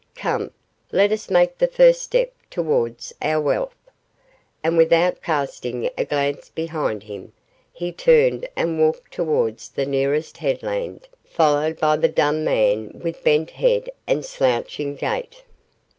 Come, 0.15 0.49
let 0.91 1.11
us 1.11 1.29
make 1.29 1.59
the 1.59 1.67
first 1.67 2.01
step 2.01 2.33
towards 2.49 3.13
our 3.21 3.39
wealth;' 3.39 3.87
and 4.63 4.75
without 4.75 5.21
casting 5.21 5.91
a 5.95 6.05
glance 6.05 6.49
behind 6.49 7.03
him, 7.03 7.33
he 7.71 7.91
turned 7.91 8.49
and 8.55 8.79
walked 8.79 9.11
towards 9.13 9.69
the 9.69 9.85
nearest 9.85 10.37
headland, 10.37 11.07
followed 11.23 11.79
by 11.79 11.97
the 11.97 12.09
dumb 12.09 12.43
man 12.43 12.93
with 12.99 13.23
bent 13.23 13.51
head 13.51 13.91
and 14.07 14.25
slouching 14.25 14.95
gait. 14.95 15.43